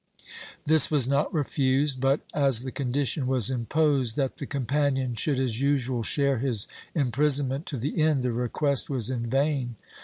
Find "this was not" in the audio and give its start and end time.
0.65-1.31